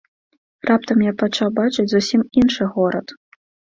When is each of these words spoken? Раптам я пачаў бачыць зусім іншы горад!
Раптам 0.69 1.03
я 1.09 1.13
пачаў 1.21 1.53
бачыць 1.59 1.87
зусім 1.93 2.21
іншы 2.43 2.63
горад! 2.79 3.07